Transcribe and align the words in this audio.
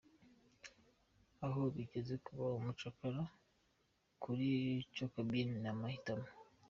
Aho 1.45 1.61
bigeze, 1.75 2.13
kuba 2.25 2.45
umucakara 2.59 3.21
kuri 4.23 4.49
Cocobean 4.93 5.49
ni 5.61 5.69
amahitamo. 5.73 6.27